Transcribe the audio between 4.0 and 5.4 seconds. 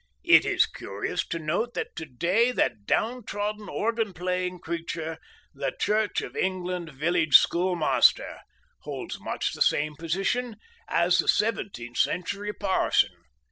playing creature,